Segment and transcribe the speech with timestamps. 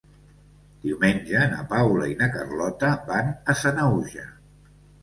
[0.85, 4.29] Diumenge na Paula i na Carlota van a Sanaüja.